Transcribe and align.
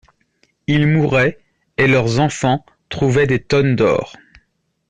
Ils 0.65 0.87
mouraient, 0.87 1.37
et 1.77 1.85
leurs 1.85 2.19
enfants 2.19 2.65
trouvaient 2.89 3.27
des 3.27 3.39
tonnes 3.39 3.75
d'or. 3.75 4.17